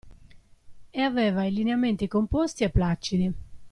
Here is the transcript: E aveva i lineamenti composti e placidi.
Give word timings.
E 0.91 0.99
aveva 0.99 1.43
i 1.45 1.51
lineamenti 1.53 2.07
composti 2.07 2.63
e 2.63 2.71
placidi. 2.71 3.31